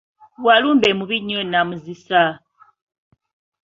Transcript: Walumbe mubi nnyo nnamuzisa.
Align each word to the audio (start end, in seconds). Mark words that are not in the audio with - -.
Walumbe 0.45 0.89
mubi 0.97 1.17
nnyo 1.19 1.39
nnamuzisa. 1.43 2.21